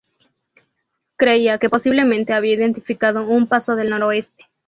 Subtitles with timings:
[1.15, 4.45] Creía que posiblemente había identificado un Paso del Noroeste.